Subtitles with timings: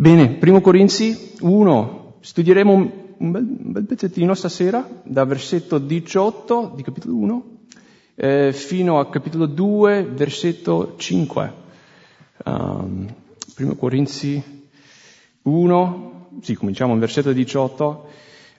[0.00, 6.82] Bene, primo Corinzi 1, studieremo un, bel, un bel, pezzettino stasera, da versetto 18 di
[6.82, 7.44] capitolo 1
[8.14, 11.52] eh, fino a capitolo 2, versetto 5.
[12.46, 13.14] Um,
[13.54, 14.42] primo Corinzi
[15.42, 18.08] 1, sì, cominciamo in versetto 18.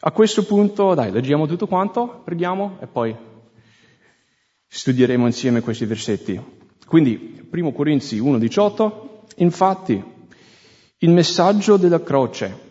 [0.01, 3.15] A questo punto, dai, leggiamo tutto quanto, preghiamo e poi
[4.67, 6.39] studieremo insieme questi versetti.
[6.85, 7.15] Quindi,
[7.49, 10.19] primo Corinzi 1, 18, infatti,
[11.03, 12.69] il messaggio della croce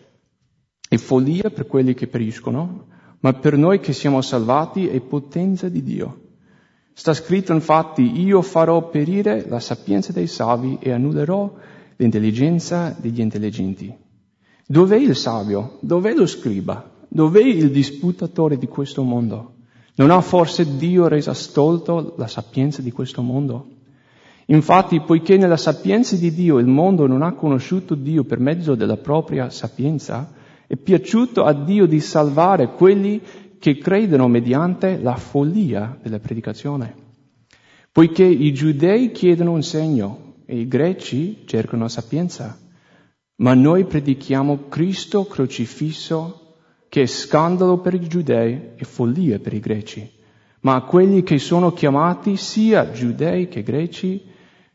[0.87, 2.87] è follia per quelli che periscono,
[3.19, 6.19] ma per noi che siamo salvati è potenza di Dio.
[6.93, 11.53] Sta scritto infatti, io farò perire la sapienza dei savi e annullerò
[11.97, 13.93] l'intelligenza degli intelligenti.
[14.65, 15.77] Dov'è il savio?
[15.81, 16.89] Dov'è lo scriba?
[17.09, 19.55] Dov'è il disputatore di questo mondo?
[19.95, 23.80] Non ha forse Dio resa stolto la sapienza di questo mondo?
[24.47, 28.97] Infatti, poiché nella sapienza di Dio il mondo non ha conosciuto Dio per mezzo della
[28.97, 30.33] propria sapienza,
[30.67, 33.21] è piaciuto a Dio di salvare quelli
[33.59, 36.95] che credono mediante la follia della predicazione.
[37.91, 42.57] Poiché i giudei chiedono un segno e i greci cercano sapienza,
[43.35, 46.55] ma noi predichiamo Cristo crocifisso
[46.89, 50.09] che è scandalo per i giudei e follia per i greci.
[50.61, 54.23] Ma a quelli che sono chiamati, sia giudei che greci,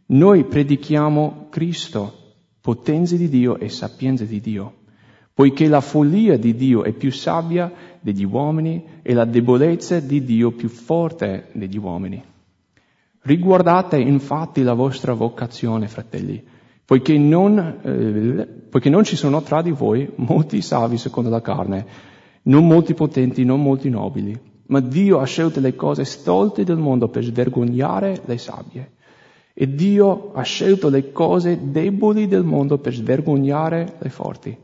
[0.06, 4.74] noi predichiamo Cristo, potenza di Dio e sapienza di Dio,
[5.32, 10.52] poiché la follia di Dio è più sabbia degli uomini e la debolezza di Dio
[10.52, 12.22] più forte degli uomini.
[13.22, 16.42] Riguardate infatti la vostra vocazione, fratelli,
[16.84, 21.86] poiché non, eh, poiché non ci sono tra di voi molti savi secondo la carne,
[22.42, 27.08] non molti potenti, non molti nobili, ma Dio ha scelto le cose stolte del mondo
[27.08, 28.90] per svergognare le sabbie.
[29.54, 34.56] E Dio ha scelto le cose deboli del mondo per svergognare le forti.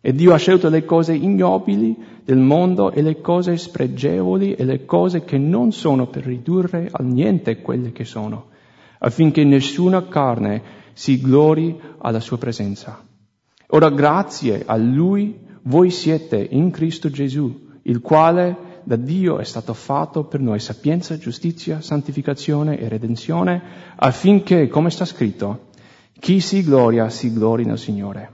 [0.00, 1.94] E Dio ha scelto le cose ignobili
[2.24, 7.02] del mondo e le cose spregevoli e le cose che non sono per ridurre a
[7.02, 8.46] niente quelle che sono,
[8.98, 10.62] affinché nessuna carne
[10.94, 13.04] si glori alla sua presenza.
[13.68, 18.56] Ora grazie a Lui voi siete in Cristo Gesù, il quale
[18.90, 23.62] da Dio è stato fatto per noi sapienza, giustizia, santificazione e redenzione,
[23.94, 25.68] affinché, come sta scritto,
[26.18, 28.32] chi si gloria si glori nel Signore.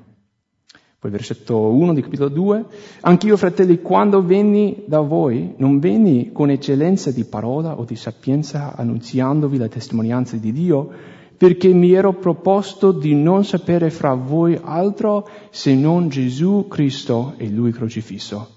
[0.99, 2.65] Poi versetto 1 di capitolo 2,
[3.03, 8.75] anch'io fratelli, quando venni da voi, non venni con eccellenza di parola o di sapienza
[8.77, 10.89] annunziandovi la testimonianza di Dio,
[11.37, 17.47] perché mi ero proposto di non sapere fra voi altro se non Gesù Cristo e
[17.51, 18.56] Lui crocifisso.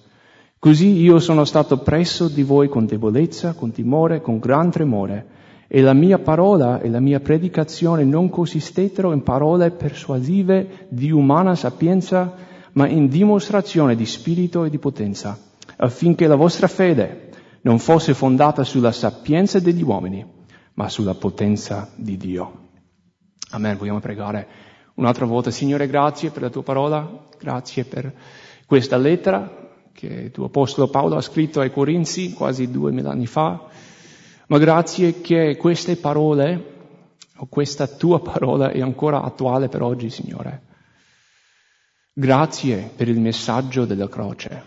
[0.60, 5.26] Così io sono stato presso di voi con debolezza, con timore, con gran tremore,
[5.70, 11.56] e la mia parola e la mia predicazione non consistettero in parole persuasive di umana
[11.56, 12.34] sapienza,
[12.74, 15.40] ma in dimostrazione di spirito e di potenza,
[15.78, 17.30] affinché la vostra fede
[17.62, 20.26] non fosse fondata sulla sapienza degli uomini,
[20.74, 22.68] ma sulla potenza di Dio.
[23.52, 23.78] Amen.
[23.78, 24.48] Vogliamo pregare
[24.96, 25.52] un'altra volta.
[25.52, 28.14] Signore, grazie per la tua parola, grazie per
[28.66, 29.68] questa lettera
[30.00, 33.68] che tuo apostolo Paolo ha scritto ai Corinzi quasi duemila anni fa,
[34.48, 36.78] ma grazie che queste parole,
[37.36, 40.68] o questa tua parola è ancora attuale per oggi, Signore.
[42.14, 44.64] Grazie per il messaggio della croce.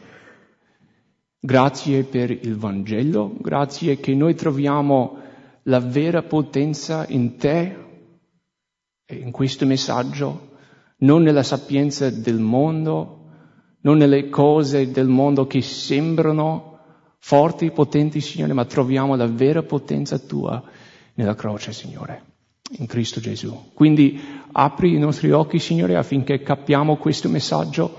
[1.40, 5.18] Grazie per il Vangelo, grazie che noi troviamo
[5.64, 7.76] la vera potenza in te
[9.06, 10.50] e in questo messaggio,
[10.98, 13.21] non nella sapienza del mondo,
[13.82, 16.78] non nelle cose del mondo che sembrano
[17.18, 20.62] forti, potenti, Signore, ma troviamo la vera potenza tua
[21.14, 22.22] nella croce, Signore,
[22.78, 23.70] in Cristo Gesù.
[23.74, 24.20] Quindi
[24.52, 27.94] apri i nostri occhi, Signore, affinché capiamo questo messaggio,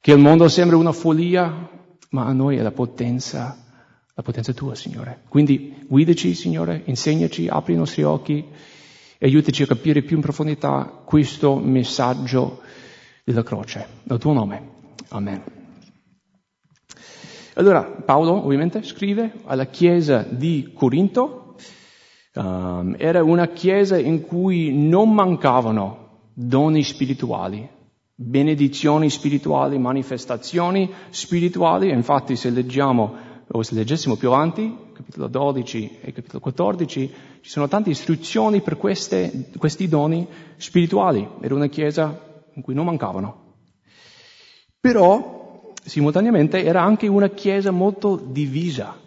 [0.00, 1.68] che il mondo sembra una follia,
[2.10, 3.56] ma a noi è la potenza,
[4.14, 5.22] la potenza tua, Signore.
[5.28, 8.44] Quindi guidaci, Signore, insegnaci, apri i nostri occhi
[9.18, 12.60] e aiutaci a capire più in profondità questo messaggio
[13.24, 14.70] della croce, nel tuo nome.
[15.08, 15.42] Amen.
[17.54, 21.56] Allora, Paolo ovviamente scrive alla chiesa di Corinto,
[22.34, 27.68] um, era una chiesa in cui non mancavano doni spirituali,
[28.14, 36.12] benedizioni spirituali, manifestazioni spirituali, infatti se leggiamo o se leggessimo più avanti, capitolo 12 e
[36.12, 40.26] capitolo 14, ci sono tante istruzioni per queste, questi doni
[40.56, 41.28] spirituali.
[41.40, 43.50] Era una chiesa in cui non mancavano.
[44.80, 48.98] Però, simultaneamente, era anche una chiesa molto divisa.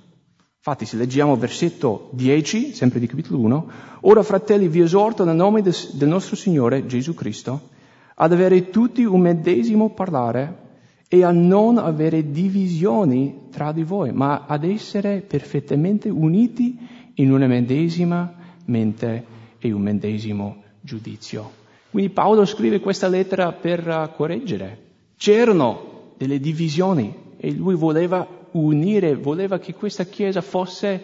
[0.57, 3.71] Infatti, se leggiamo versetto 10, sempre di capitolo 1,
[4.01, 7.73] ora fratelli vi esorto nel nome del nostro Signore Gesù Cristo
[8.15, 10.63] ad avere tutti un medesimo parlare
[11.07, 16.77] e a non avere divisioni tra di voi, ma ad essere perfettamente uniti
[17.15, 18.33] in una medesima
[18.65, 19.25] mente
[19.59, 21.63] e un medesimo giudizio.
[21.95, 24.95] Quindi Paolo scrive questa lettera per correggere.
[25.15, 31.01] C'erano delle divisioni e lui voleva unire, voleva che questa Chiesa fosse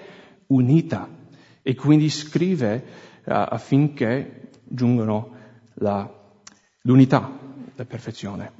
[0.48, 1.08] unita
[1.62, 2.84] e quindi scrive
[3.24, 5.34] uh, affinché giungano
[5.76, 6.14] la,
[6.82, 7.40] l'unità,
[7.74, 8.52] la perfezione.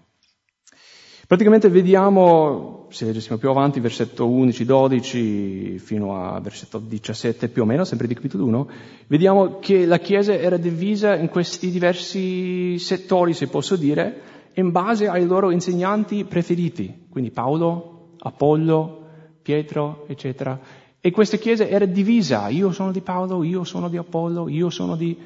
[1.32, 7.66] Praticamente vediamo, se leggessimo più avanti, versetto 11, 12 fino a versetto 17 più o
[7.66, 8.70] meno, sempre di capitolo 1,
[9.08, 14.22] vediamo che la Chiesa era divisa in questi diversi settori, se posso dire,
[14.56, 19.06] in base ai loro insegnanti preferiti, quindi Paolo, Apollo,
[19.42, 20.60] Pietro, eccetera.
[21.00, 24.98] E questa Chiesa era divisa, io sono di Paolo, io sono di Apollo, io sono
[24.98, 25.18] di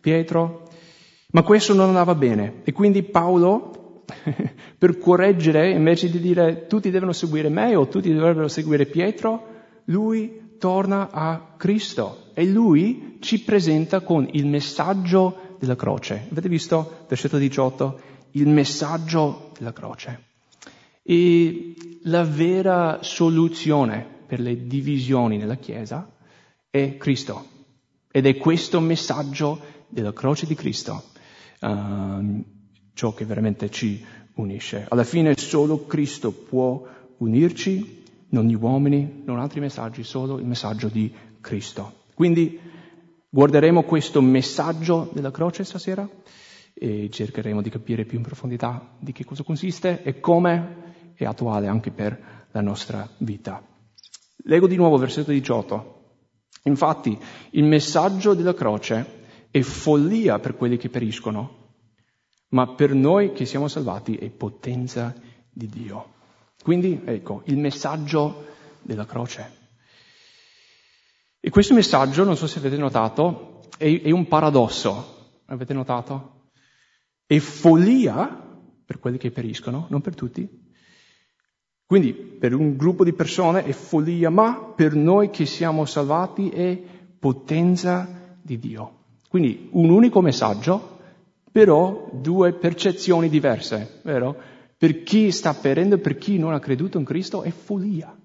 [0.00, 0.62] Pietro,
[1.30, 2.62] ma questo non andava bene.
[2.64, 3.81] E quindi Paolo
[4.78, 9.48] per correggere, invece di dire tutti devono seguire me o tutti dovrebbero seguire Pietro,
[9.86, 16.26] lui torna a Cristo e lui ci presenta con il messaggio della croce.
[16.30, 18.00] Avete visto, versetto 18,
[18.32, 20.30] il messaggio della croce.
[21.02, 21.74] E
[22.04, 26.10] la vera soluzione per le divisioni nella Chiesa
[26.70, 27.46] è Cristo.
[28.10, 31.02] Ed è questo messaggio della croce di Cristo
[31.60, 32.44] uh,
[32.94, 34.04] ciò che veramente ci
[34.34, 34.86] unisce.
[34.88, 36.86] Alla fine solo Cristo può
[37.18, 42.00] unirci, non gli uomini, non altri messaggi, solo il messaggio di Cristo.
[42.14, 42.58] Quindi
[43.28, 46.08] guarderemo questo messaggio della croce stasera
[46.74, 51.66] e cercheremo di capire più in profondità di che cosa consiste e come è attuale
[51.66, 53.62] anche per la nostra vita.
[54.44, 56.00] Leggo di nuovo versetto 18.
[56.64, 57.18] Infatti
[57.50, 61.61] il messaggio della croce è follia per quelli che periscono,
[62.52, 65.14] ma per noi che siamo salvati è potenza
[65.50, 66.10] di Dio.
[66.62, 68.46] Quindi, ecco, il messaggio
[68.80, 69.60] della croce.
[71.40, 75.40] E questo messaggio, non so se avete notato, è, è un paradosso.
[75.46, 76.50] Avete notato?
[77.26, 78.26] È follia
[78.84, 80.48] per quelli che periscono, non per tutti.
[81.86, 86.80] Quindi per un gruppo di persone è follia, ma per noi che siamo salvati è
[87.18, 89.00] potenza di Dio.
[89.28, 91.00] Quindi un unico messaggio
[91.52, 94.34] però due percezioni diverse, vero?
[94.76, 98.16] Per chi sta perendo per chi non ha creduto in Cristo è follia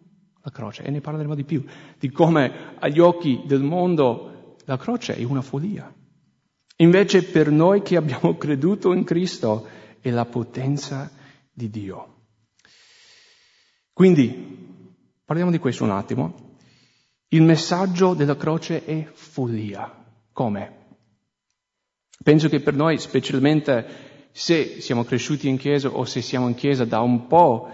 [0.48, 1.64] la croce e ne parleremo di più,
[2.00, 5.94] di come agli occhi del mondo la croce è una follia.
[6.78, 9.68] Invece per noi che abbiamo creduto in Cristo
[10.00, 11.12] è la potenza
[11.52, 12.16] di Dio.
[13.92, 14.96] Quindi,
[15.26, 16.56] parliamo di questo un attimo.
[17.30, 20.06] Il messaggio della croce è follia.
[20.32, 20.87] Come?
[22.28, 23.86] Penso che per noi, specialmente
[24.34, 27.70] se siamo cresciuti in chiesa o se siamo in chiesa da un po',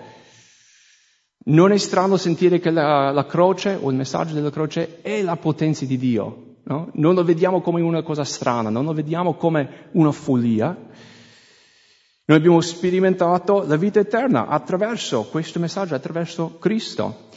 [1.45, 5.37] non è strano sentire che la, la croce o il messaggio della croce è la
[5.37, 6.57] potenza di Dio.
[6.65, 6.91] No?
[6.93, 10.67] Non lo vediamo come una cosa strana, non lo vediamo come una follia.
[12.25, 17.29] Noi abbiamo sperimentato la vita eterna attraverso questo messaggio, attraverso Cristo.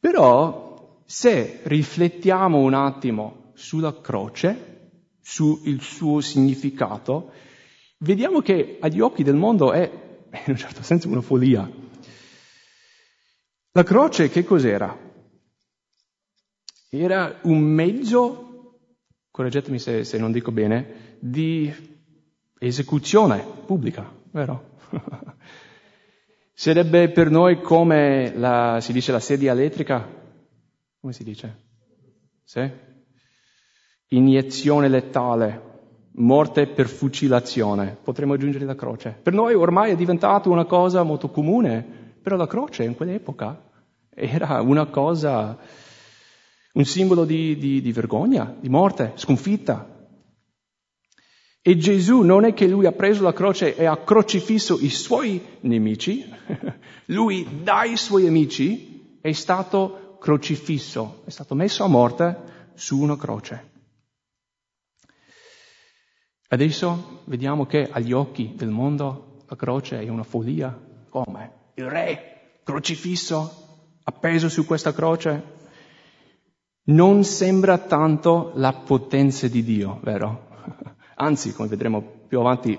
[0.00, 4.71] Però se riflettiamo un attimo sulla croce,
[5.22, 7.32] sul suo significato,
[7.98, 9.90] vediamo che agli occhi del mondo è
[10.46, 11.70] in un certo senso una follia.
[13.74, 15.10] La croce che cos'era?
[16.90, 18.78] Era un mezzo,
[19.30, 21.72] correggetemi se, se non dico bene, di
[22.58, 24.76] esecuzione pubblica, vero?
[26.52, 30.06] Sarebbe per noi come la, si dice la sedia elettrica?
[31.00, 31.56] Come si dice?
[32.44, 32.70] Sì?
[34.12, 35.70] Iniezione letale,
[36.14, 39.16] morte per fucilazione, potremmo aggiungere la croce.
[39.22, 41.84] Per noi ormai è diventato una cosa molto comune,
[42.20, 43.70] però la croce in quell'epoca
[44.14, 45.58] era una cosa,
[46.74, 49.88] un simbolo di, di, di vergogna, di morte, sconfitta.
[51.64, 55.40] E Gesù non è che lui ha preso la croce e ha crocifisso i suoi
[55.60, 56.28] nemici,
[57.06, 62.36] lui dai suoi amici è stato crocifisso, è stato messo a morte
[62.74, 63.70] su una croce.
[66.52, 70.78] Adesso vediamo che agli occhi del mondo la croce è una follia.
[71.08, 71.70] Come?
[71.76, 75.60] Il re crocifisso, appeso su questa croce.
[76.84, 80.48] Non sembra tanto la potenza di Dio, vero?
[81.16, 82.78] Anzi, come vedremo più avanti,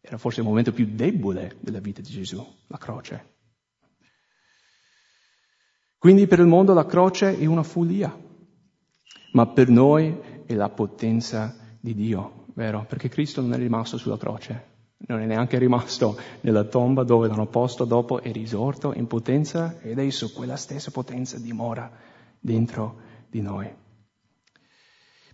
[0.00, 3.34] era forse il momento più debole della vita di Gesù, la croce.
[5.98, 8.18] Quindi per il mondo la croce è una follia,
[9.32, 12.84] ma per noi è la potenza di Dio vero?
[12.88, 14.64] Perché Cristo non è rimasto sulla croce,
[15.06, 19.92] non è neanche rimasto nella tomba dove l'hanno posto dopo, è risorto in potenza e
[19.92, 21.90] adesso quella stessa potenza dimora
[22.40, 23.72] dentro di noi.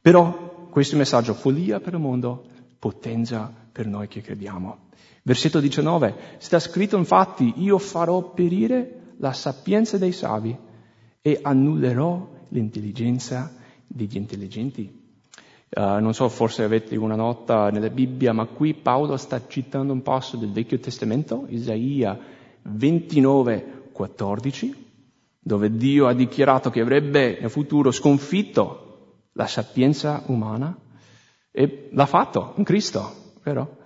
[0.00, 2.44] Però questo messaggio follia per il mondo,
[2.78, 4.88] potenza per noi che crediamo.
[5.22, 10.56] Versetto 19, sta scritto infatti, io farò perire la sapienza dei savi
[11.20, 13.54] e annullerò l'intelligenza
[13.86, 15.01] degli intelligenti.
[15.74, 20.02] Uh, non so, forse avete una nota nella Bibbia, ma qui Paolo sta citando un
[20.02, 22.18] passo del Vecchio Testamento, Isaia
[22.60, 24.90] 29, 14,
[25.38, 30.76] dove Dio ha dichiarato che avrebbe nel futuro sconfitto la sapienza umana
[31.50, 33.78] e l'ha fatto in Cristo, vero?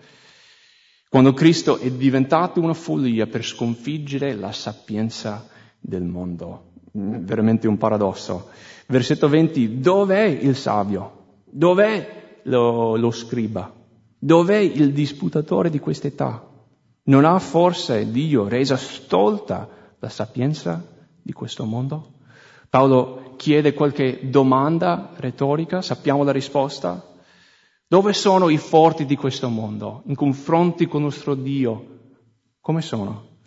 [1.09, 6.73] Quando Cristo è diventato una follia per sconfiggere la sapienza del mondo.
[6.91, 8.49] Veramente un paradosso.
[8.89, 11.16] Versetto 20, dov'è il savio?
[11.57, 13.73] Dov'è lo, lo scriba?
[14.19, 16.47] Dov'è il disputatore di quest'età?
[17.05, 19.67] Non ha forse Dio resa stolta
[19.99, 20.85] la sapienza
[21.23, 22.13] di questo mondo?
[22.69, 27.03] Paolo chiede qualche domanda retorica, sappiamo la risposta.
[27.89, 32.01] Dove sono i forti di questo mondo in confronti con il nostro Dio?
[32.61, 33.39] Come sono?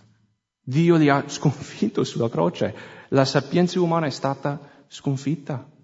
[0.63, 2.75] Dio li ha sconfitto sulla croce,
[3.09, 5.77] la sapienza umana è stata sconfitta.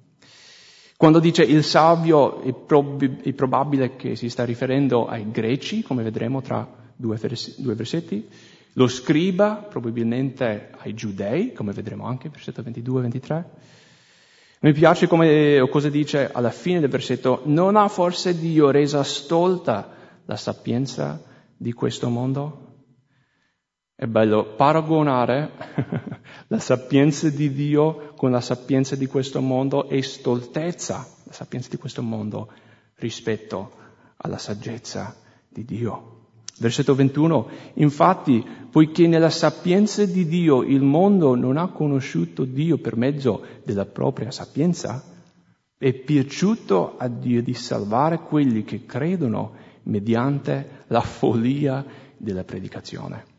[0.98, 6.04] Quando dice il savio è, prob- è, probabile che si sta riferendo ai greci, come
[6.04, 8.26] vedremo tra due, vers- due versetti,
[8.74, 13.44] lo scriba probabilmente ai giudei, come vedremo anche, versetto 22-23.
[14.62, 19.90] Mi piace come, cosa dice alla fine del versetto, non ha forse Dio resa stolta
[20.26, 21.22] la sapienza
[21.58, 22.75] di questo mondo?
[23.98, 25.52] È bello paragonare
[26.48, 31.78] la sapienza di Dio con la sapienza di questo mondo e stoltezza, la sapienza di
[31.78, 32.52] questo mondo
[32.96, 33.72] rispetto
[34.18, 35.16] alla saggezza
[35.48, 36.12] di Dio.
[36.60, 42.98] Versetto 21, infatti, poiché nella sapienza di Dio il mondo non ha conosciuto Dio per
[42.98, 45.02] mezzo della propria sapienza,
[45.78, 51.86] è piaciuto a Dio di salvare quelli che credono mediante la follia
[52.18, 53.35] della predicazione.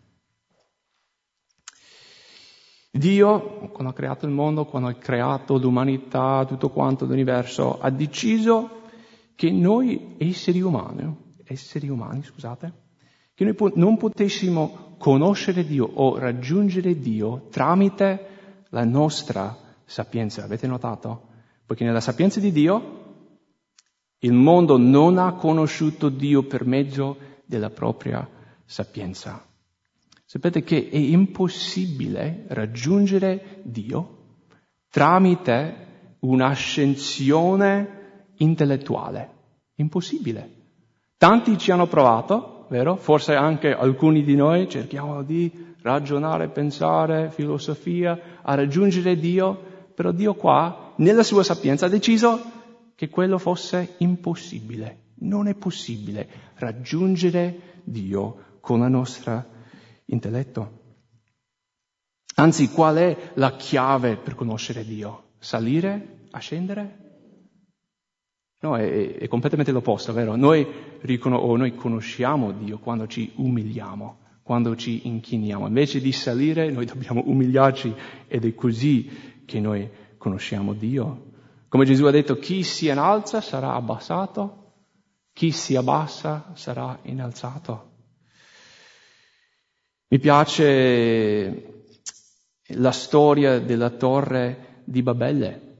[2.99, 8.83] Dio, quando ha creato il mondo, quando ha creato l'umanità, tutto quanto l'universo, ha deciso
[9.35, 12.73] che noi esseri umani, esseri umani, scusate,
[13.35, 18.27] che noi non potessimo conoscere Dio o raggiungere Dio tramite
[18.71, 20.43] la nostra sapienza.
[20.45, 21.29] Avete notato?
[21.67, 23.05] Perché nella sapienza di Dio
[24.21, 28.29] il mondo non ha conosciuto Dio per mezzo della propria
[28.65, 29.45] sapienza.
[30.29, 34.15] Sapete che è impossibile raggiungere Dio
[34.91, 39.31] tramite un'ascensione intellettuale.
[39.77, 40.51] Impossibile.
[41.17, 42.97] Tanti ci hanno provato, vero?
[42.97, 49.57] Forse anche alcuni di noi cerchiamo di ragionare, pensare, filosofia, a raggiungere Dio,
[49.95, 52.41] però Dio qua, nella sua sapienza, ha deciso
[52.97, 55.03] che quello fosse impossibile.
[55.19, 59.55] Non è possibile raggiungere Dio con la nostra
[60.07, 60.85] intelletto.
[62.37, 65.31] Anzi, qual è la chiave per conoscere Dio?
[65.39, 66.27] Salire?
[66.33, 67.05] Ascendere?
[68.61, 70.37] No, è, è completamente l'opposto, vero?
[70.37, 70.67] Noi,
[71.01, 75.67] riconos- noi conosciamo Dio quando ci umiliamo, quando ci inchiniamo.
[75.67, 77.95] Invece di salire, noi dobbiamo umiliarci
[78.27, 81.33] ed è così che noi conosciamo Dio.
[81.69, 84.73] Come Gesù ha detto, chi si innalza sarà abbassato,
[85.33, 87.96] chi si abbassa sarà innalzato.
[90.09, 91.85] Mi piace
[92.69, 95.77] la storia della torre di Babele,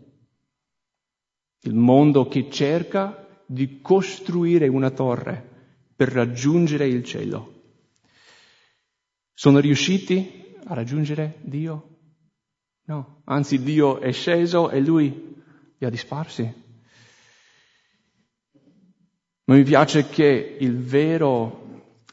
[1.61, 7.53] il mondo che cerca di costruire una torre per raggiungere il cielo.
[9.33, 11.91] Sono riusciti a raggiungere Dio?
[12.87, 15.37] No, anzi Dio è sceso e lui
[15.79, 16.65] li ha disparsi.
[19.45, 21.66] Ma mi piace che il vero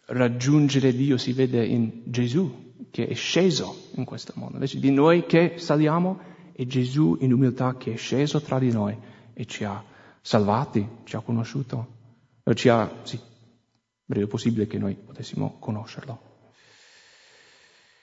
[0.05, 4.55] raggiungere Dio si vede in Gesù che è sceso in questo mondo.
[4.55, 6.19] Invece di noi che saliamo
[6.53, 8.95] è Gesù in umiltà che è sceso tra di noi
[9.33, 9.83] e ci ha
[10.21, 11.87] salvati, ci ha conosciuto,
[12.53, 13.19] ci ha, sì,
[14.05, 16.31] breve possibile che noi potessimo conoscerlo.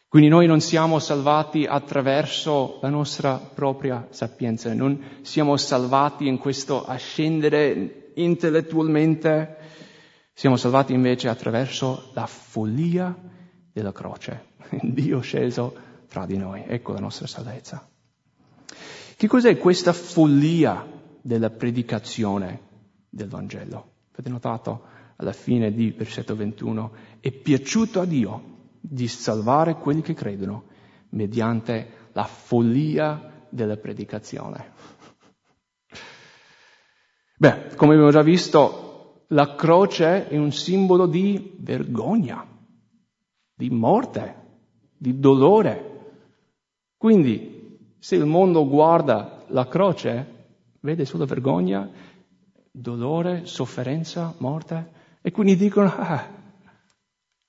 [0.09, 6.85] Quindi noi non siamo salvati attraverso la nostra propria sapienza, non siamo salvati in questo
[6.85, 9.60] ascendere intellettualmente
[10.40, 13.14] siamo salvati invece attraverso la follia
[13.70, 14.52] della croce.
[14.80, 15.76] Dio sceso
[16.09, 16.64] tra di noi.
[16.66, 17.87] Ecco la nostra salvezza.
[19.16, 20.82] Che cos'è questa follia
[21.20, 22.61] della predicazione
[23.11, 23.92] del Vangelo?
[24.12, 24.85] Avete notato?
[25.16, 30.68] alla fine di versetto 21, è piaciuto a Dio di salvare quelli che credono
[31.11, 34.73] mediante la follia della predicazione.
[37.37, 38.89] Beh, come abbiamo già visto,
[39.33, 42.47] la croce è un simbolo di vergogna,
[43.55, 44.35] di morte,
[44.97, 45.89] di dolore.
[46.97, 50.39] Quindi, se il mondo guarda la croce,
[50.81, 51.89] vede solo vergogna,
[52.71, 56.27] dolore, sofferenza, morte, e quindi dicono, ah,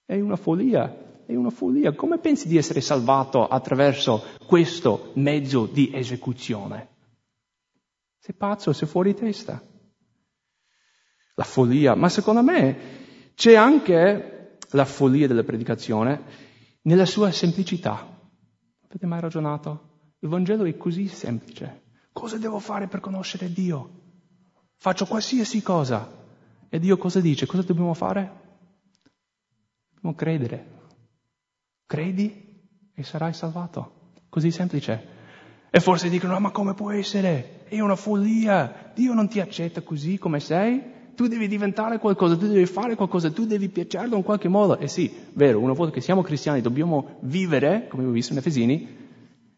[0.06, 1.94] è una follia, è una follia.
[1.94, 6.90] Come pensi di essere salvato attraverso questo mezzo di esecuzione?
[8.20, 9.71] Sei pazzo, sei fuori testa.
[11.36, 12.78] La follia, ma secondo me
[13.36, 16.22] c'è anche la follia della predicazione
[16.84, 18.20] nella sua semplicità.
[18.86, 19.90] Avete mai ragionato?
[20.20, 21.82] Il Vangelo è così semplice.
[22.12, 24.00] Cosa devo fare per conoscere Dio?
[24.76, 26.20] Faccio qualsiasi cosa.
[26.70, 27.46] E Dio cosa dice?
[27.46, 28.40] Cosa dobbiamo fare?
[29.94, 30.80] Dobbiamo credere.
[31.86, 32.60] Credi
[32.94, 34.12] e sarai salvato.
[34.30, 35.20] Così semplice.
[35.70, 37.64] E forse dicono, ma come può essere?
[37.66, 38.92] È una follia.
[38.94, 41.00] Dio non ti accetta così come sei.
[41.16, 44.78] Tu devi diventare qualcosa, tu devi fare qualcosa, tu devi piacerlo in qualche modo.
[44.78, 48.98] E sì, vero, una volta che siamo cristiani dobbiamo vivere, come abbiamo visto in Efesini,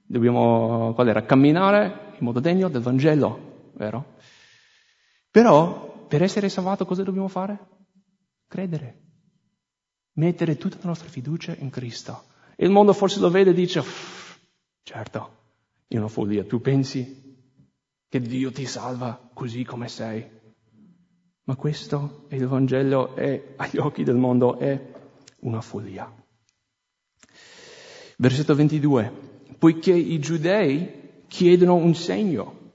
[0.06, 4.16] dobbiamo, qual era, camminare in modo degno del Vangelo, vero?
[5.32, 7.60] Però, per essere salvato cosa dobbiamo fare?
[8.48, 9.02] Credere
[10.14, 12.26] mettere tutta la nostra fiducia in Cristo.
[12.56, 13.84] E il mondo forse lo vede e dice,
[14.84, 15.38] certo,
[15.88, 17.22] è una follia, tu pensi
[18.08, 20.42] che Dio ti salva così come sei.
[21.46, 24.92] Ma questo è il Vangelo e agli occhi del mondo è
[25.40, 26.10] una follia.
[28.18, 29.32] Versetto 22.
[29.58, 32.72] Poiché i giudei chiedono un segno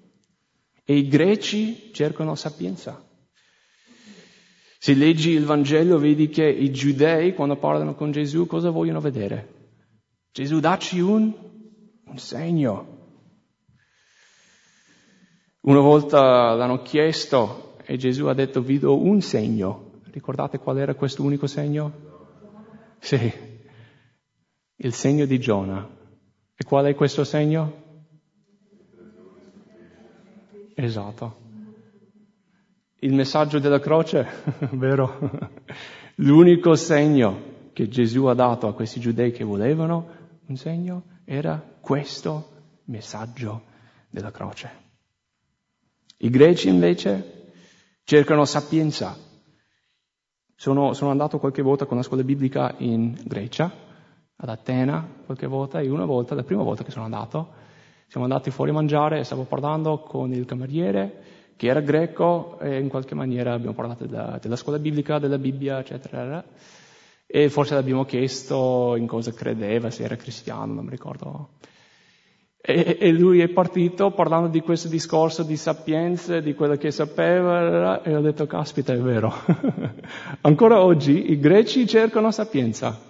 [0.84, 3.02] e i greci cercano sapienza.
[4.78, 9.76] Se leggi il Vangelo vedi che i giudei quando parlano con Gesù cosa vogliono vedere?
[10.30, 11.32] Gesù dacci un,
[12.04, 12.97] un segno.
[15.62, 20.02] Una volta l'hanno chiesto e Gesù ha detto vi do un segno.
[20.10, 21.90] Ricordate qual era questo unico segno?
[22.98, 23.32] Sì,
[24.76, 25.88] il segno di Giona.
[26.54, 27.86] E qual è questo segno?
[30.74, 31.46] Esatto
[33.00, 34.26] il messaggio della croce,
[34.72, 35.30] vero?
[36.16, 42.80] L'unico segno che Gesù ha dato a questi giudei che volevano un segno era questo
[42.86, 43.62] messaggio
[44.10, 44.86] della croce.
[46.16, 47.37] I greci invece
[48.08, 49.18] cercano sapienza.
[50.56, 53.71] Sono, sono andato qualche volta con la scuola biblica in Grecia,
[54.34, 57.49] ad Atena qualche volta, e una volta, la prima volta che sono andato,
[58.06, 62.78] siamo andati fuori a mangiare e stavo parlando con il cameriere che era greco e
[62.78, 66.42] in qualche maniera abbiamo parlato della, della scuola biblica, della Bibbia, eccetera,
[67.26, 71.50] e forse l'abbiamo chiesto in cosa credeva, se era cristiano, non mi ricordo.
[72.60, 78.02] E, e lui è partito parlando di questo discorso di sapienza, di quello che sapeva,
[78.02, 79.32] e ho detto, caspita, è vero.
[80.42, 83.06] Ancora oggi i greci cercano sapienza.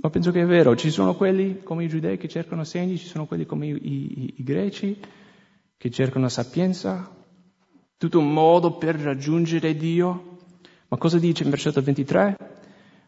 [0.00, 3.06] Ma penso che è vero, ci sono quelli come i giudei che cercano segni, ci
[3.06, 4.98] sono quelli come i, i, i greci
[5.76, 7.08] che cercano sapienza,
[7.98, 10.38] tutto un modo per raggiungere Dio.
[10.88, 12.36] Ma cosa dice in versetto 23?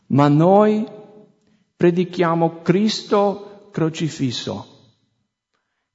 [0.09, 0.87] Ma noi
[1.77, 4.93] predichiamo Cristo crocifisso,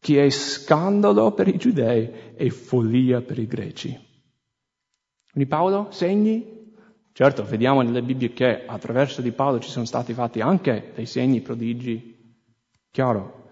[0.02, 3.98] che è scandalo per i giudei e follia per i greci.
[5.32, 6.74] Quindi Paolo, segni?
[7.14, 11.40] Certo, vediamo nelle Bibbie che attraverso di Paolo ci sono stati fatti anche dei segni,
[11.40, 12.36] prodigi,
[12.92, 13.48] chiaro,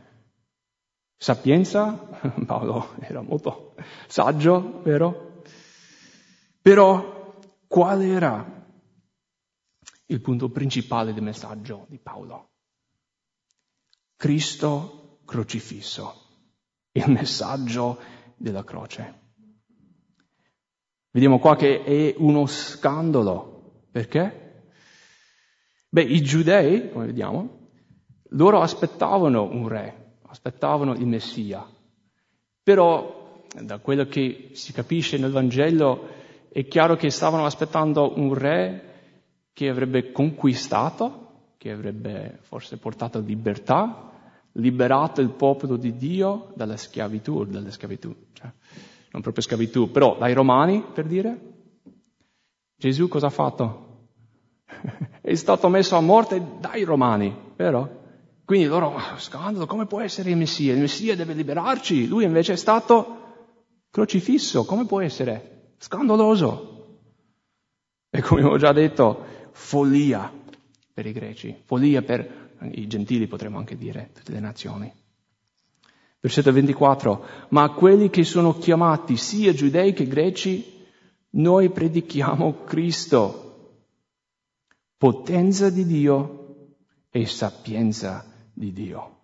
[1.16, 1.94] Sapienza,
[2.46, 3.76] Paolo era molto
[4.08, 5.42] saggio, vero?
[6.62, 8.66] Però qual era
[10.08, 12.57] il punto principale del messaggio di Paolo?
[14.18, 16.14] Cristo crocifisso,
[16.92, 18.00] il messaggio
[18.36, 19.26] della croce.
[21.12, 23.86] Vediamo qua che è uno scandalo.
[23.92, 24.64] Perché?
[25.90, 27.70] Beh, i giudei, come vediamo,
[28.32, 31.66] loro aspettavano un re, aspettavano il Messia.
[32.62, 36.08] Però, da quello che si capisce nel Vangelo,
[36.50, 38.84] è chiaro che stavano aspettando un re
[39.54, 41.27] che avrebbe conquistato,
[41.58, 44.12] che avrebbe forse portato libertà,
[44.54, 48.52] liberato il popolo di Dio dalla schiavitù, dalla schiavitù, cioè,
[49.12, 51.56] non proprio schiavitù, però dai romani, per dire.
[52.76, 53.86] Gesù cosa ha fatto?
[55.22, 58.06] è stato messo a morte dai romani, vero?
[58.46, 60.74] Quindi loro, oh, scandalo, come può essere il Messia?
[60.74, 63.26] Il Messia deve liberarci, lui invece è stato
[63.90, 65.74] crocifisso, come può essere?
[65.80, 66.76] Scandaloso.
[68.10, 70.32] E come ho già detto, follia
[70.98, 74.92] per i greci, follia per i gentili potremmo anche dire, tutte le nazioni.
[76.20, 80.66] Versetto 24, ma a quelli che sono chiamati sia giudei che greci,
[81.36, 83.84] noi predichiamo Cristo,
[84.98, 86.78] potenza di Dio
[87.12, 89.20] e sapienza di Dio.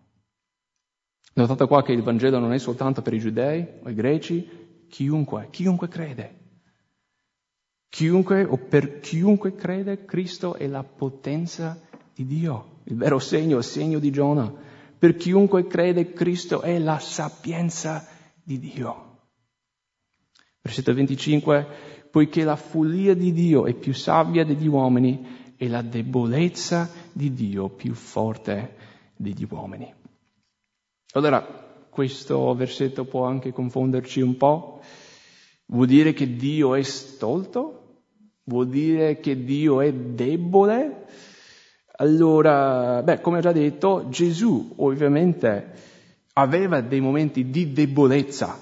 [1.33, 5.47] Notate qua che il Vangelo non è soltanto per i giudei o i greci, chiunque,
[5.49, 6.41] chiunque crede.
[7.93, 11.79] Chiunque o per chiunque crede, Cristo è la potenza
[12.11, 14.51] di Dio, il vero segno, il segno di Giona.
[14.97, 18.03] Per chiunque crede, Cristo è la sapienza
[18.41, 19.19] di Dio.
[20.59, 21.67] Versetto 25,
[22.09, 27.69] poiché la follia di Dio è più sabbia degli uomini e la debolezza di Dio
[27.69, 28.75] più forte
[29.15, 29.93] degli uomini.
[31.11, 31.41] Allora,
[31.91, 34.81] questo versetto può anche confonderci un po'.
[35.67, 37.81] Vuol dire che Dio è stolto?
[38.45, 41.05] Vuol dire che Dio è debole?
[41.95, 45.71] Allora, beh, come ho già detto, Gesù ovviamente
[46.33, 48.59] aveva dei momenti di debolezza,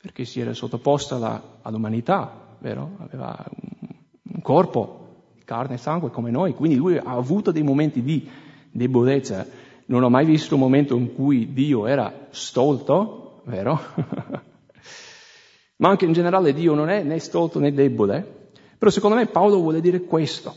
[0.00, 2.92] perché si era sottoposto alla, all'umanità, vero?
[2.98, 3.88] Aveva un,
[4.34, 8.26] un corpo, carne e sangue come noi, quindi lui ha avuto dei momenti di
[8.70, 9.46] debolezza.
[9.86, 13.78] Non ho mai visto un momento in cui Dio era stolto, vero?
[15.76, 18.37] Ma anche in generale Dio non è né stolto né debole.
[18.78, 20.54] Però secondo me Paolo vuole dire questo.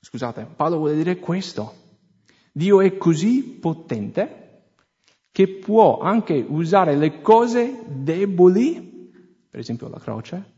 [0.00, 1.74] Scusate, Paolo vuole dire questo.
[2.52, 4.40] Dio è così potente
[5.30, 9.10] che può anche usare le cose deboli,
[9.48, 10.52] per esempio la croce,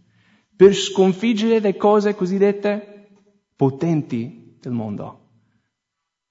[0.57, 3.09] per sconfiggere le cose cosiddette
[3.55, 5.21] potenti del mondo.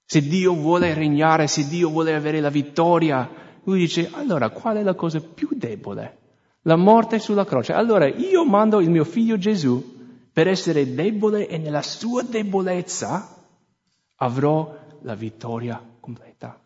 [0.04, 3.30] Se Dio vuole regnare, se Dio vuole avere la vittoria,
[3.64, 6.18] lui dice, allora qual è la cosa più debole?
[6.62, 7.72] La morte sulla croce.
[7.72, 9.93] Allora io mando il mio figlio Gesù
[10.34, 13.46] per essere debole e nella sua debolezza
[14.16, 16.60] avrò la vittoria completa.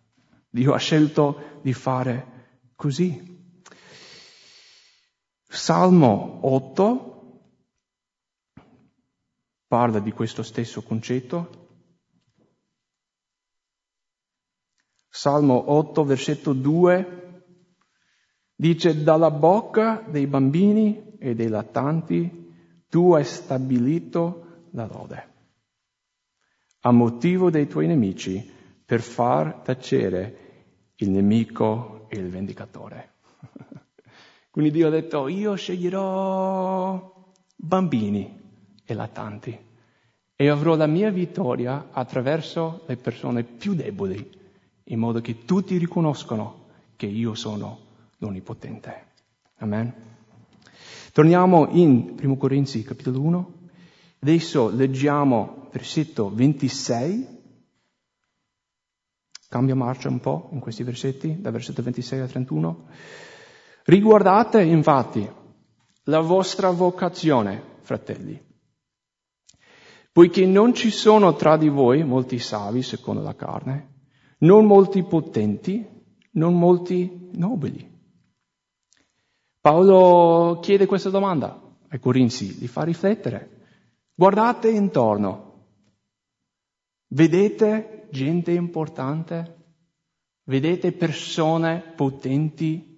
[0.49, 3.37] Dio ha scelto di fare così.
[5.47, 7.09] Salmo 8
[9.67, 11.67] parla di questo stesso concetto.
[15.11, 17.43] Salmo 8, versetto 2,
[18.55, 22.38] dice, dalla bocca dei bambini e dei lattanti
[22.89, 25.29] tu hai stabilito la lode,
[26.81, 30.47] a motivo dei tuoi nemici, per far tacere
[30.97, 33.17] il nemico e il vendicatore.
[34.51, 38.41] Quindi Dio ha detto, io sceglierò bambini
[38.85, 39.67] e lattanti
[40.35, 44.37] e avrò la mia vittoria attraverso le persone più deboli
[44.85, 47.79] in modo che tutti riconoscono che io sono
[48.19, 49.07] l'Onnipotente.
[49.59, 49.93] Amen.
[51.13, 53.53] Torniamo in 1 Corinzi capitolo 1.
[54.21, 57.37] Adesso leggiamo versetto 26.
[59.49, 62.87] Cambia marcia un po' in questi versetti, da versetto 26 al 31.
[63.85, 65.27] Riguardate infatti
[66.05, 68.39] la vostra vocazione, fratelli,
[70.13, 73.95] poiché non ci sono tra di voi molti savi secondo la carne,
[74.41, 75.87] non molti potenti,
[76.33, 77.98] non molti nobili.
[79.69, 83.67] Paolo chiede questa domanda ai Corinzi, li fa riflettere.
[84.15, 85.67] Guardate intorno,
[87.09, 89.57] vedete gente importante,
[90.45, 92.97] vedete persone potenti,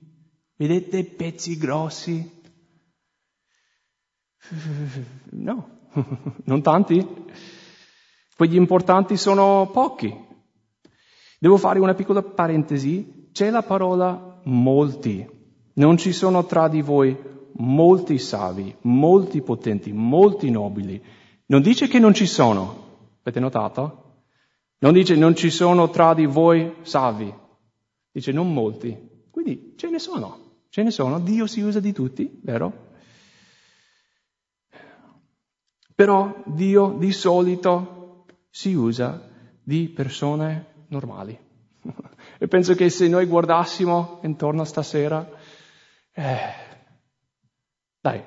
[0.55, 2.41] vedete pezzi grossi.
[5.31, 5.89] No,
[6.45, 7.05] non tanti.
[8.37, 10.15] Quegli importanti sono pochi.
[11.37, 13.29] Devo fare una piccola parentesi.
[13.33, 15.39] C'è la parola molti.
[15.81, 17.17] Non ci sono tra di voi
[17.55, 21.03] molti savi, molti potenti, molti nobili.
[21.47, 22.89] Non dice che non ci sono.
[23.23, 24.25] Avete notato?
[24.81, 27.33] Non dice non ci sono tra di voi savi.
[28.13, 28.95] Dice non molti.
[29.31, 30.67] Quindi ce ne sono.
[30.69, 31.19] Ce ne sono.
[31.19, 32.89] Dio si usa di tutti, vero?
[35.95, 39.31] Però Dio di solito si usa
[39.63, 41.39] di persone normali.
[42.39, 45.39] e penso che se noi guardassimo intorno stasera,
[46.13, 46.53] eh,
[48.01, 48.23] dai,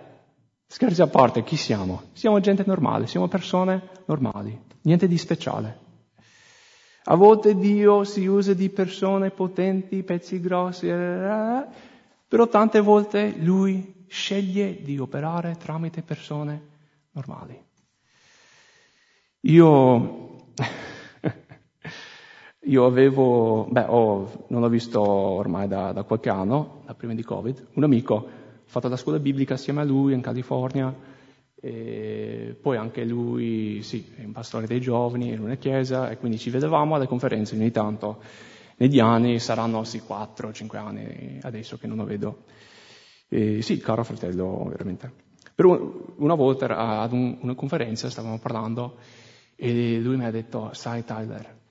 [0.66, 2.04] scherzi a parte, chi siamo?
[2.14, 5.80] Siamo gente normale, siamo persone normali, niente di speciale.
[7.06, 11.66] A volte Dio si usa di persone potenti, pezzi grossi, eh,
[12.28, 16.62] però tante volte Lui sceglie di operare tramite persone
[17.12, 17.62] normali.
[19.42, 20.46] Io
[22.66, 27.24] io avevo, beh, ho, non l'ho visto ormai da, da, qualche anno, da prima di
[27.24, 28.28] Covid, un amico, ho
[28.66, 30.94] fatto la scuola biblica assieme a lui in California
[31.66, 36.38] E poi anche lui, sì, è un pastore dei giovani in una chiesa e quindi
[36.38, 38.22] ci vedevamo alle conferenze ogni tanto.
[38.78, 42.44] Negli anni saranno sì 4-5 anni adesso che non lo vedo.
[43.30, 45.10] E sì, caro fratello, veramente.
[45.56, 45.80] Però
[46.18, 46.66] una volta
[47.00, 48.98] ad un, una conferenza stavamo parlando
[49.56, 51.63] e lui mi ha detto, sai Tyler,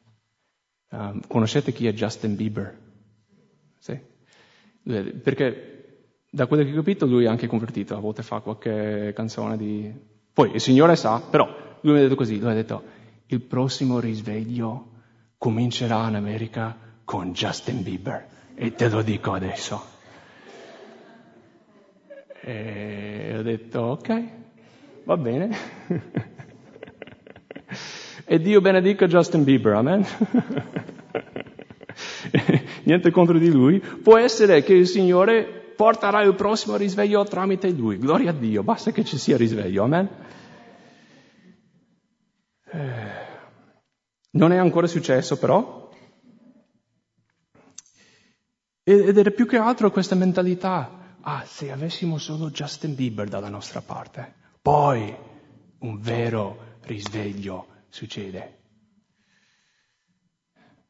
[0.92, 2.78] um, conoscete chi è Justin Bieber?
[3.78, 3.98] Sì.
[4.85, 5.72] Perché
[6.31, 9.92] da quello che ho capito lui è anche convertito, a volte fa qualche canzone di...
[10.33, 11.46] Poi il Signore sa, però
[11.83, 12.83] lui mi ha detto così, lui ha detto
[13.26, 14.90] il prossimo risveglio
[15.37, 19.90] comincerà in America con Justin Bieber e te lo dico adesso.
[22.40, 24.22] E ho detto ok,
[25.05, 25.57] va bene.
[28.33, 30.07] e Dio benedica Justin Bieber, amen.
[32.85, 33.79] Niente contro di lui.
[33.79, 37.99] Può essere che il Signore porterà il prossimo risveglio tramite lui.
[37.99, 40.09] Gloria a Dio, basta che ci sia risveglio, amen.
[42.71, 43.11] Eh,
[44.31, 45.90] non è ancora successo però.
[48.83, 51.18] Ed è più che altro questa mentalità.
[51.21, 55.14] Ah, se avessimo solo Justin Bieber dalla nostra parte, poi
[55.81, 58.61] un vero risveglio succede.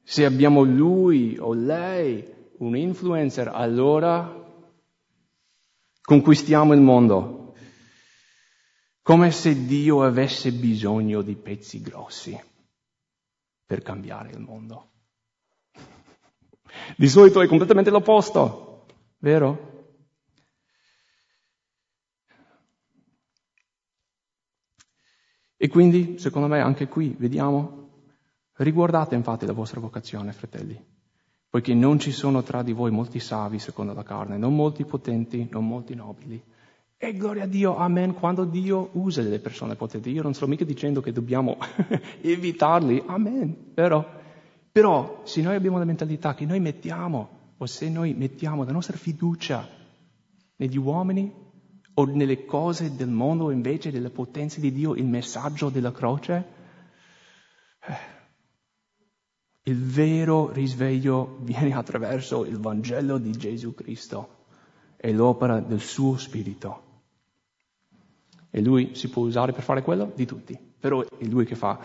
[0.04, 2.24] Se abbiamo lui o lei,
[2.58, 4.40] un influencer, allora
[6.00, 7.54] conquistiamo il mondo,
[9.02, 12.40] come se Dio avesse bisogno di pezzi grossi
[13.66, 14.90] per cambiare il mondo.
[16.96, 18.86] Di solito è completamente l'opposto,
[19.18, 19.71] vero?
[25.62, 27.90] E quindi, secondo me, anche qui vediamo,
[28.54, 30.76] riguardate infatti la vostra vocazione, fratelli
[31.52, 35.46] poiché non ci sono tra di voi molti savi secondo la carne, non molti potenti,
[35.50, 36.42] non molti nobili.
[36.96, 40.10] E gloria a Dio, amen, quando Dio usa delle persone potenti.
[40.10, 41.58] Io non sto mica dicendo che dobbiamo
[42.22, 44.02] evitarli, amen, però,
[44.72, 48.96] però se noi abbiamo la mentalità che noi mettiamo, o se noi mettiamo la nostra
[48.96, 49.68] fiducia
[50.56, 51.41] negli uomini
[51.94, 56.44] o nelle cose del mondo invece delle potenze di Dio, il messaggio della croce,
[57.86, 58.10] eh,
[59.64, 64.40] il vero risveglio viene attraverso il Vangelo di Gesù Cristo
[64.96, 66.90] e l'opera del suo Spirito.
[68.50, 70.12] E lui si può usare per fare quello?
[70.14, 71.78] Di tutti, però è lui che fa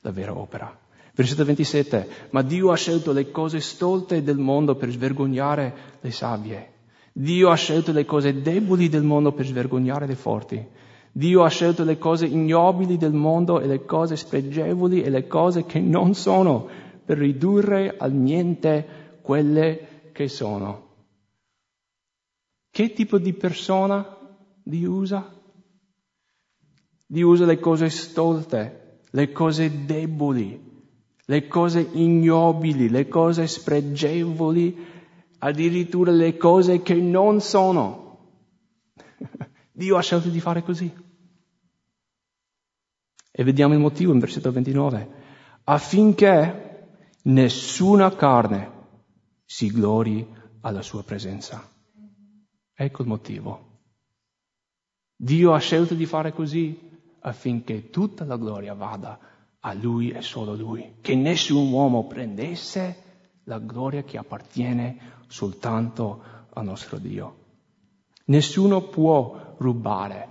[0.00, 0.84] la vera opera.
[1.14, 6.74] Versetto 27, ma Dio ha scelto le cose stolte del mondo per svergognare le savie.
[7.18, 10.62] Dio ha scelto le cose deboli del mondo per svergognare le forti.
[11.12, 15.64] Dio ha scelto le cose ignobili del mondo e le cose spregevoli e le cose
[15.64, 16.68] che non sono
[17.02, 20.88] per ridurre al niente quelle che sono.
[22.70, 24.06] Che tipo di persona
[24.62, 25.34] Dio usa?
[27.06, 30.60] Dio usa le cose stolte, le cose deboli,
[31.24, 34.95] le cose ignobili, le cose spregevoli,
[35.38, 38.04] addirittura le cose che non sono.
[39.72, 40.92] Dio ha scelto di fare così.
[43.30, 45.24] E vediamo il motivo in versetto 29.
[45.64, 46.88] Affinché
[47.22, 48.72] nessuna carne
[49.44, 50.26] si glori
[50.60, 51.62] alla sua presenza.
[52.74, 53.64] Ecco il motivo.
[55.14, 56.78] Dio ha scelto di fare così
[57.20, 59.18] affinché tutta la gloria vada
[59.60, 63.04] a Lui e solo Lui, che nessun uomo prendesse
[63.44, 67.44] la gloria che appartiene soltanto al nostro Dio.
[68.26, 70.28] Nessuno può rubare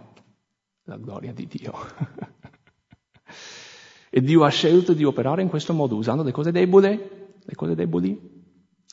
[0.84, 1.74] la gloria di Dio.
[4.16, 7.76] E Dio ha scelto di operare in questo modo, usando le cose deboli, le cose
[7.76, 8.18] deboli,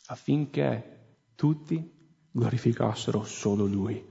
[0.06, 1.80] affinché tutti
[2.28, 4.04] glorificassero solo Lui.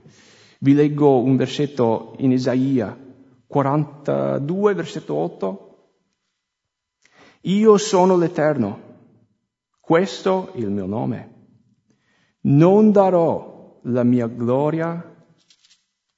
[0.60, 2.98] Vi leggo un versetto in Isaia
[3.46, 5.90] 42, versetto 8.
[7.42, 8.80] Io sono l'Eterno,
[9.82, 11.31] questo è il mio nome.
[12.44, 15.16] Non darò la mia gloria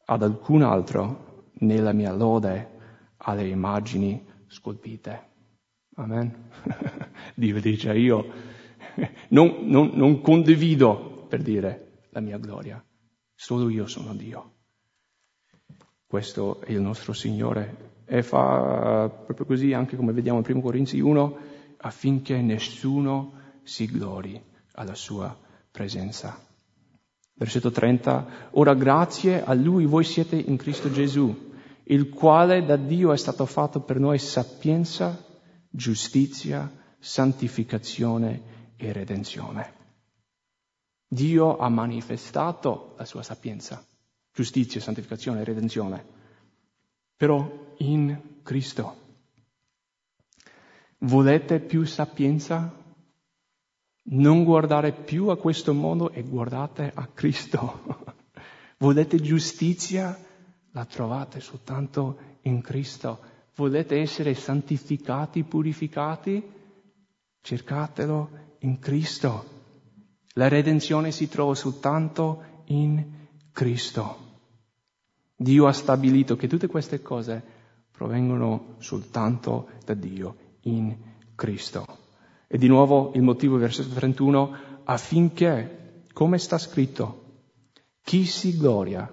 [0.06, 2.70] ad alcun altro, né la mia lode
[3.18, 5.32] alle immagini scolpite.
[5.96, 6.50] Amen.
[7.36, 8.26] Dio dice io
[9.30, 12.84] non, non, non condivido per dire la mia gloria,
[13.34, 14.52] solo io sono Dio.
[16.06, 21.00] Questo è il nostro Signore e fa proprio così anche come vediamo in 1 Corinzi
[21.00, 21.38] 1
[21.78, 23.34] affinché nessuno
[23.64, 24.42] si glori
[24.74, 25.36] alla sua
[25.74, 26.40] presenza.
[27.34, 28.50] Versetto 30.
[28.52, 31.52] Ora grazie a Lui voi siete in Cristo Gesù
[31.88, 35.22] il quale da Dio è stato fatto per noi sapienza,
[35.70, 39.74] giustizia, santificazione e redenzione.
[41.08, 43.84] Dio ha manifestato la sua sapienza,
[44.32, 46.06] giustizia, santificazione e redenzione.
[47.16, 48.98] però in Cristo.
[51.00, 52.83] Volete più sapienza?
[54.06, 58.13] Non guardare più a questo mondo e guardate a Cristo.
[58.80, 60.18] Volete giustizia?
[60.72, 63.20] La trovate soltanto in Cristo.
[63.56, 66.44] Volete essere santificati, purificati?
[67.39, 69.52] Cercatelo in Cristo.
[70.34, 73.06] La redenzione si trova soltanto in
[73.52, 74.18] Cristo.
[75.36, 77.42] Dio ha stabilito che tutte queste cose
[77.92, 80.96] provengono soltanto da Dio, in
[81.36, 82.03] Cristo.
[82.54, 87.24] E di nuovo il motivo, versetto 31, affinché, come sta scritto,
[88.04, 89.12] chi si gloria,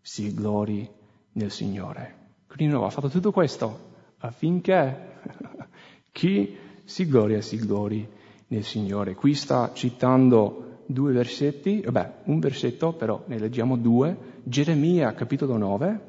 [0.00, 0.88] si glori
[1.32, 2.36] nel Signore.
[2.46, 5.20] Quindi di nuovo ha fatto tutto questo affinché
[6.12, 8.08] chi si gloria, si glori
[8.46, 9.14] nel Signore.
[9.14, 14.40] Qui sta citando due versetti, vabbè, un versetto, però ne leggiamo due.
[14.44, 16.00] Geremia, capitolo 9,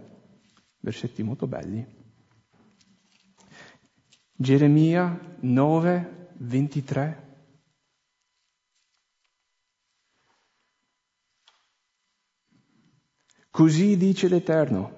[0.79, 1.85] versetti molto belli.
[4.33, 7.27] Geremia 9, 23.
[13.49, 14.97] Così dice l'Eterno,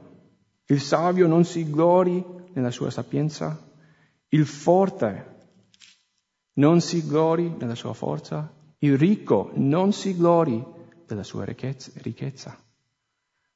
[0.66, 2.24] il savio non si glori
[2.54, 3.70] nella sua sapienza,
[4.30, 5.30] il forte
[6.54, 10.64] non si glori nella sua forza, il ricco non si glori
[11.08, 12.64] della sua ricchezza,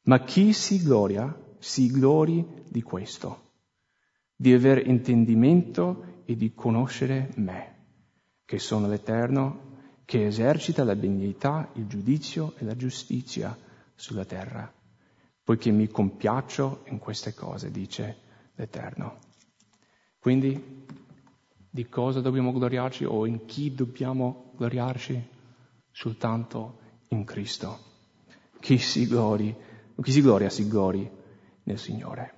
[0.04, 3.52] ma chi si gloria si glori di questo,
[4.36, 7.75] di aver intendimento e di conoscere me,
[8.46, 9.74] che sono l'Eterno,
[10.06, 13.58] che esercita la benignità, il giudizio e la giustizia
[13.96, 14.72] sulla terra
[15.46, 18.18] poiché mi compiaccio in queste cose, dice
[18.56, 19.20] l'Eterno.
[20.18, 20.84] Quindi
[21.70, 25.34] di cosa dobbiamo gloriarci o in chi dobbiamo gloriarci?
[25.92, 26.80] Soltanto
[27.10, 27.78] in Cristo.
[28.60, 29.56] Chi si, glori,
[30.02, 31.08] chi si gloria si glori
[31.64, 32.34] nel Signore.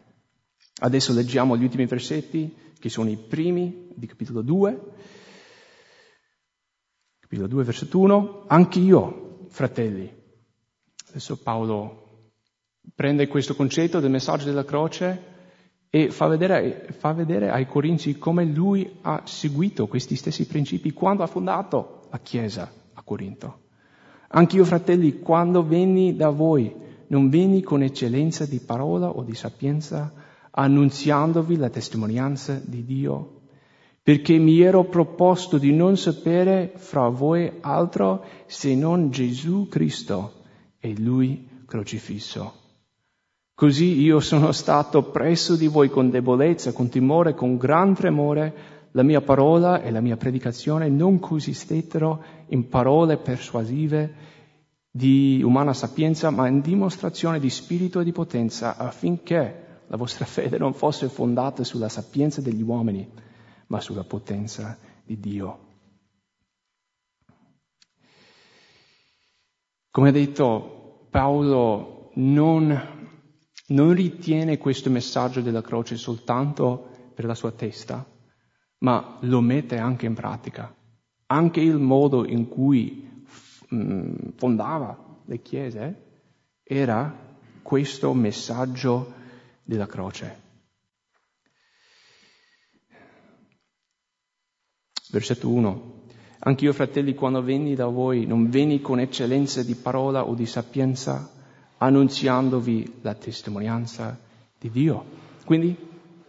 [0.82, 4.82] Adesso leggiamo gli ultimi versetti, che sono i primi di capitolo 2.
[7.28, 8.44] Capitolo 2, versetto 1.
[8.48, 10.10] Anche io, fratelli.
[11.10, 12.32] Adesso Paolo
[12.96, 15.24] prende questo concetto del messaggio della croce
[15.90, 21.22] e fa vedere, fa vedere, ai Corinzi come lui ha seguito questi stessi principi quando
[21.22, 23.63] ha fondato la Chiesa a Corinto.
[24.30, 26.74] Anch'io, fratelli, quando venni da voi,
[27.08, 30.13] non venni con eccellenza di parola o di sapienza,
[30.50, 33.37] annunziandovi la testimonianza di Dio,
[34.08, 40.43] perché mi ero proposto di non sapere fra voi altro se non Gesù Cristo
[40.80, 42.54] e Lui crocifisso.
[43.54, 48.54] Così io sono stato presso di voi con debolezza, con timore, con gran tremore.
[48.91, 54.13] La mia parola e la mia predicazione non consistettero in parole persuasive
[54.89, 60.58] di umana sapienza, ma in dimostrazione di spirito e di potenza, affinché la vostra fede
[60.58, 63.26] non fosse fondata sulla sapienza degli uomini,
[63.67, 65.65] ma sulla potenza di Dio.
[69.89, 72.95] Come ha detto Paolo, non
[73.67, 78.06] non ritiene questo messaggio della croce soltanto per la sua testa,
[78.80, 80.73] ma lo mette anche in pratica.
[81.25, 83.25] Anche il modo in cui
[83.73, 86.03] mm, fondava le chiese
[86.63, 89.13] era questo messaggio
[89.63, 90.45] della croce.
[95.10, 95.96] Versetto 1.
[96.39, 101.32] Anch'io, fratelli, quando venni da voi, non venni con eccellenza di parola o di sapienza,
[101.78, 104.20] annunziandovi la testimonianza
[104.60, 105.04] di Dio.
[105.46, 105.76] Quindi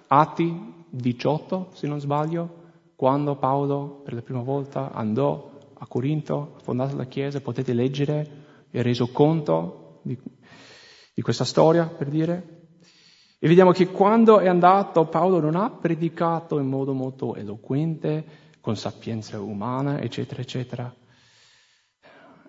[0.06, 2.56] Atti 18, se non sbaglio,
[2.94, 8.30] quando Paolo per la prima volta andò a Corinto, ha fondato la Chiesa, potete leggere
[8.70, 10.18] e reso conto di,
[11.14, 12.56] di questa storia, per dire.
[13.38, 18.76] E vediamo che quando è andato Paolo non ha predicato in modo molto eloquente, con
[18.76, 20.94] sapienza umana, eccetera, eccetera.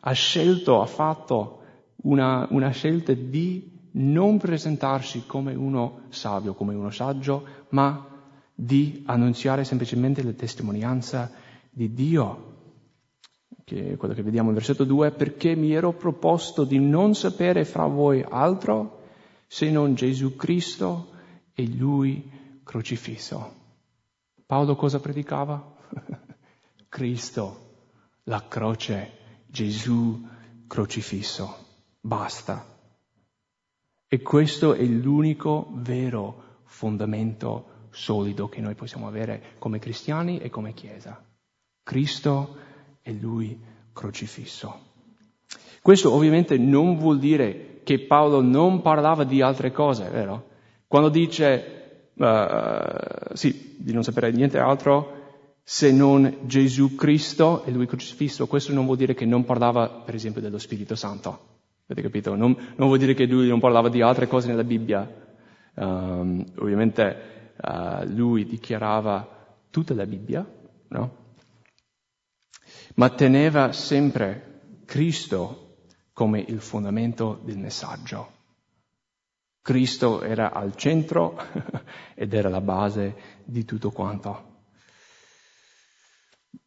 [0.01, 1.61] Ha scelto, ha fatto
[2.03, 8.05] una, una scelta di non presentarsi come uno savio, come uno saggio, ma
[8.53, 11.31] di annunziare semplicemente la testimonianza
[11.69, 12.57] di Dio,
[13.63, 17.63] che è quello che vediamo in versetto 2, perché mi ero proposto di non sapere
[17.63, 19.03] fra voi altro
[19.47, 21.11] se non Gesù Cristo
[21.53, 23.55] e Lui crocifisso.
[24.45, 25.77] Paolo cosa predicava?
[26.89, 27.67] Cristo,
[28.23, 29.11] la croce,
[29.47, 30.27] Gesù
[30.67, 31.65] crocifisso.
[31.99, 32.65] Basta.
[34.07, 40.73] E questo è l'unico vero fondamento solido che noi possiamo avere come cristiani e come
[40.73, 41.21] Chiesa.
[41.83, 42.55] Cristo
[43.01, 43.59] e Lui
[43.93, 44.87] crocifisso.
[45.81, 50.47] Questo ovviamente non vuol dire che Paolo non parlava di altre cose, vero?
[50.87, 55.18] Quando dice, uh, sì, di non sapere niente altro
[55.71, 60.15] se non Gesù Cristo e Lui crocifisso, questo non vuol dire che non parlava, per
[60.15, 61.59] esempio, dello Spirito Santo.
[61.83, 62.33] Avete capito?
[62.33, 65.07] Non, non vuol dire che Lui non parlava di altre cose nella Bibbia.
[65.75, 70.43] Um, ovviamente uh, Lui dichiarava tutta la Bibbia,
[70.87, 71.17] no?
[72.95, 78.31] Ma teneva sempre Cristo come il fondamento del messaggio.
[79.61, 81.37] Cristo era al centro
[82.15, 83.15] ed era la base
[83.45, 84.48] di tutto quanto.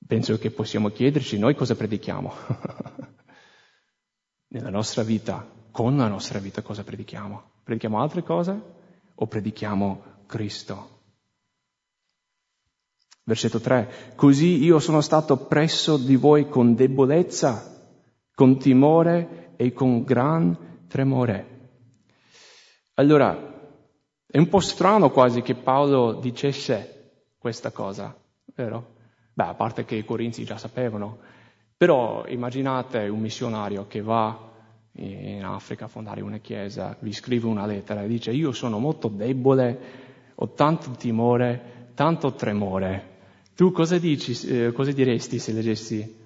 [0.06, 2.32] Penso che possiamo chiederci noi cosa predichiamo.
[4.48, 7.50] Nella nostra vita, con la nostra vita cosa predichiamo?
[7.64, 8.60] Predichiamo altre cose
[9.14, 11.00] o predichiamo Cristo?
[13.24, 14.14] Versetto 3.
[14.16, 17.70] Così io sono stato presso di voi con debolezza,
[18.34, 21.52] con timore e con gran tremore.
[22.94, 23.50] Allora,
[24.26, 28.14] è un po' strano quasi che Paolo dicesse questa cosa,
[28.54, 28.91] vero?
[29.34, 31.18] Beh, a parte che i corinzi già sapevano,
[31.76, 34.50] però immaginate un missionario che va
[34.96, 39.08] in Africa a fondare una chiesa, vi scrive una lettera e dice io sono molto
[39.08, 39.80] debole,
[40.34, 43.10] ho tanto timore, tanto tremore.
[43.54, 46.20] Tu cosa dici, eh, cosa diresti se leggessi?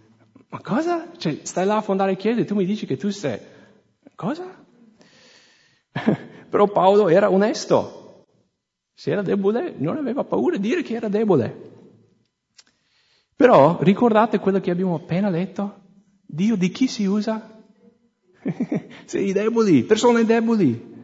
[0.49, 1.11] Ma cosa?
[1.17, 3.39] Cioè, stai là a fondare chiese e tu mi dici che tu sei...
[4.15, 4.65] Cosa?
[6.49, 8.25] Però Paolo era onesto.
[8.95, 11.76] Se era debole, non aveva paura di dire che era debole.
[13.37, 15.81] Però ricordate quello che abbiamo appena letto?
[16.25, 17.63] Dio di chi si usa?
[19.05, 20.95] Sei deboli, persone deboli.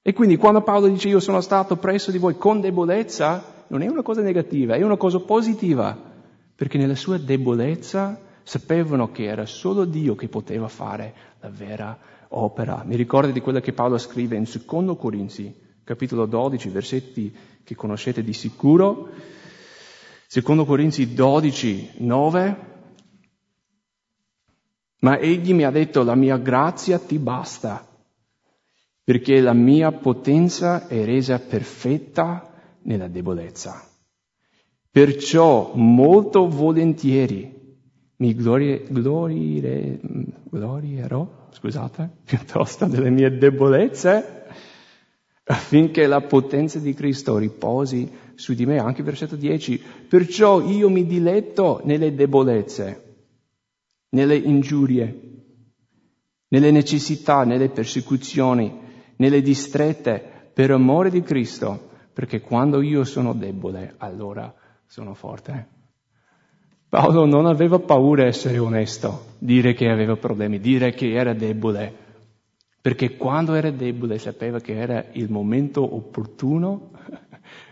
[0.00, 3.88] E quindi quando Paolo dice io sono stato presso di voi con debolezza, non è
[3.88, 5.98] una cosa negativa, è una cosa positiva,
[6.54, 11.98] perché nella sua debolezza sapevano che era solo Dio che poteva fare la vera
[12.28, 12.82] opera.
[12.86, 15.54] Mi ricordo di quello che Paolo scrive in secondo Corinzi,
[15.84, 19.08] capitolo 12, versetti che conoscete di sicuro.
[20.30, 22.56] Secondo Corinzi 12, 9.
[24.98, 27.88] Ma egli mi ha detto la mia grazia ti basta,
[29.02, 33.82] perché la mia potenza è resa perfetta nella debolezza.
[34.90, 37.76] Perciò molto volentieri
[38.16, 39.98] mi glorie, glorire,
[40.50, 44.44] glorierò, scusate, piuttosto delle mie debolezze,
[45.44, 48.78] affinché la potenza di Cristo riposi su di me.
[48.78, 49.82] Anche versetto 10.
[50.08, 53.16] Perciò io mi diletto nelle debolezze,
[54.10, 55.22] nelle ingiurie,
[56.48, 58.80] nelle necessità, nelle persecuzioni,
[59.16, 61.88] nelle distrette, per amore di Cristo
[62.18, 64.52] perché quando io sono debole, allora
[64.86, 65.68] sono forte.
[66.88, 71.94] Paolo non aveva paura di essere onesto, dire che aveva problemi, dire che era debole,
[72.80, 76.90] perché quando era debole sapeva che era il momento opportuno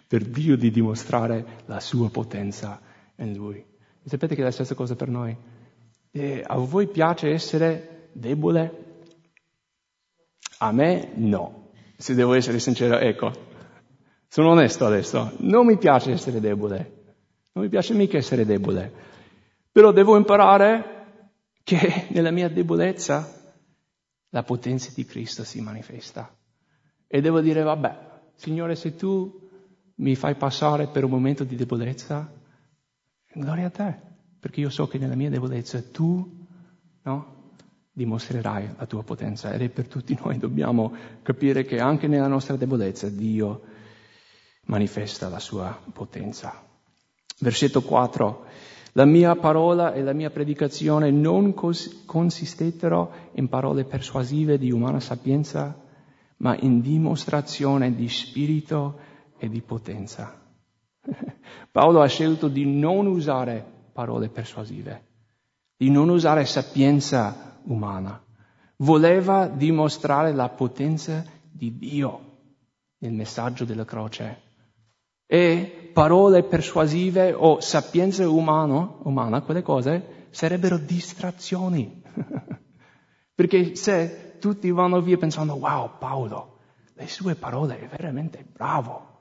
[0.06, 2.80] per Dio di dimostrare la sua potenza
[3.16, 3.56] in lui.
[3.58, 5.36] E sapete che è la stessa cosa per noi?
[6.10, 8.84] E a voi piace essere debole?
[10.58, 11.70] A me no.
[11.96, 13.32] Se devo essere sincero, ecco,
[14.28, 17.04] sono onesto adesso, non mi piace essere debole,
[17.52, 18.92] non mi piace mica essere debole,
[19.72, 20.94] però devo imparare
[21.62, 23.28] che nella mia debolezza
[24.30, 26.34] la potenza di Cristo si manifesta.
[27.06, 27.98] E devo dire, vabbè,
[28.34, 29.45] Signore, se tu
[29.96, 32.30] mi fai passare per un momento di debolezza,
[33.32, 33.94] gloria a te,
[34.40, 36.46] perché io so che nella mia debolezza tu,
[37.02, 37.34] no,
[37.92, 39.52] dimostrerai la tua potenza.
[39.52, 40.92] Ed è per tutti noi dobbiamo
[41.22, 43.62] capire che anche nella nostra debolezza Dio
[44.66, 46.62] manifesta la sua potenza.
[47.38, 48.44] Versetto 4.
[48.92, 55.00] La mia parola e la mia predicazione non cos- consistettero in parole persuasive di umana
[55.00, 55.78] sapienza,
[56.38, 58.98] ma in dimostrazione di spirito
[59.38, 60.40] e di potenza.
[61.70, 65.04] Paolo ha scelto di non usare parole persuasive,
[65.76, 68.22] di non usare sapienza umana.
[68.78, 72.20] Voleva dimostrare la potenza di Dio
[72.98, 74.42] nel messaggio della croce
[75.26, 82.02] e parole persuasive o sapienza umano, umana, quelle cose, sarebbero distrazioni.
[83.34, 86.58] Perché se tutti vanno via pensando, wow, Paolo,
[86.94, 89.15] le sue parole è veramente bravo.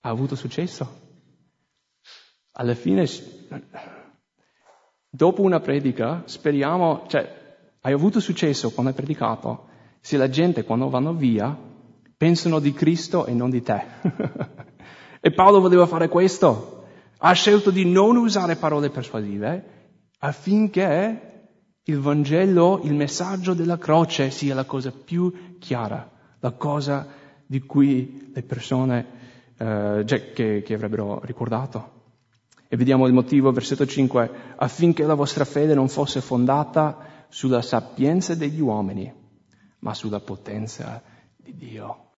[0.00, 1.08] Ha avuto successo.
[2.52, 3.06] Alla fine,
[5.08, 7.38] dopo una predica, speriamo, cioè,
[7.80, 9.68] hai avuto successo quando hai predicato,
[10.00, 11.56] se la gente quando vanno via
[12.16, 13.82] pensano di Cristo e non di te.
[15.20, 16.84] e Paolo voleva fare questo.
[17.18, 21.28] Ha scelto di non usare parole persuasive affinché
[21.84, 27.06] il Vangelo, il messaggio della croce sia la cosa più chiara la cosa
[27.50, 29.06] di cui le persone
[29.56, 31.98] eh, che, che avrebbero ricordato.
[32.68, 38.36] E vediamo il motivo, versetto 5, affinché la vostra fede non fosse fondata sulla sapienza
[38.36, 39.12] degli uomini,
[39.80, 41.02] ma sulla potenza
[41.34, 42.04] di Dio.